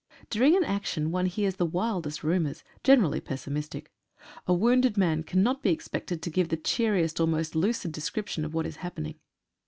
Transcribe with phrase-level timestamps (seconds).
[0.31, 3.91] During an action one hears the wildest rumours— generally pessimistic.
[4.47, 8.43] A wounded man cannot be ex pected to give the cheeriest, or most lucid description
[8.43, 9.19] of what is happening.